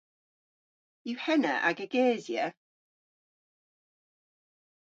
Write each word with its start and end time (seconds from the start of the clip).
Yw 1.07 1.19
henna 1.25 1.53
aga 1.69 1.85
gesya? 1.93 2.45